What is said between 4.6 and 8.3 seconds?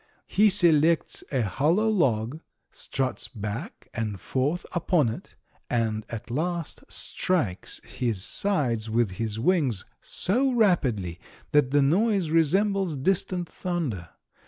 upon it, and at last strikes his